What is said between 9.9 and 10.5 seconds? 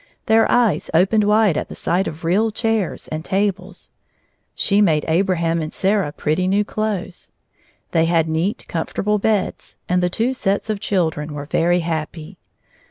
the two